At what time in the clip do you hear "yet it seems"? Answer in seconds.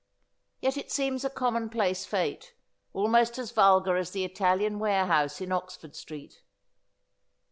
0.61-1.23